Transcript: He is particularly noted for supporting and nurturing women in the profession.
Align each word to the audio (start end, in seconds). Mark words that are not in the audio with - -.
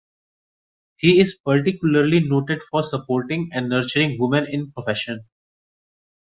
He 0.97 1.19
is 1.21 1.37
particularly 1.45 2.21
noted 2.21 2.63
for 2.63 2.81
supporting 2.81 3.51
and 3.53 3.69
nurturing 3.69 4.15
women 4.19 4.47
in 4.47 4.61
the 4.61 4.71
profession. 4.71 5.27